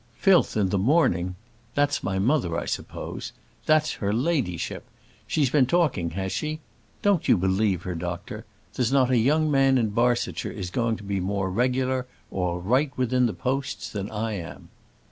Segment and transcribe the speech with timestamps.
[0.17, 1.35] "Filth in the morning!
[1.75, 3.33] That's my mother, I suppose!
[3.67, 4.83] That's her ladyship!
[5.27, 6.59] She's been talking, has she?
[7.03, 8.43] Don't you believe her, doctor.
[8.73, 13.33] There's not a young man in Barsetshire is going more regular, all right within the
[13.33, 14.69] posts, than I am."